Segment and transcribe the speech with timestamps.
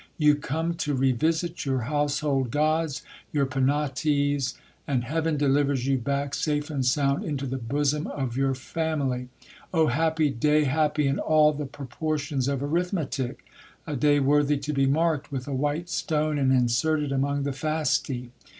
[0.17, 4.55] You come to revisit your household gods, your Penates,
[4.87, 9.29] and heaven delivers you back safe and sound into the bosom of your family.
[9.71, 13.45] Oh happy day, happy in all the proportions of arithmetic!
[13.85, 18.31] A day worthy to be marked with a while stone and inserted among the Fasti